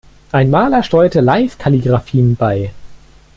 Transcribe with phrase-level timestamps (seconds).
[0.31, 2.71] Ein Maler steuerte Live-Kalligraphien bei.